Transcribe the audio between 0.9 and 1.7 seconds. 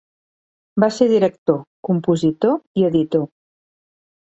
ser director,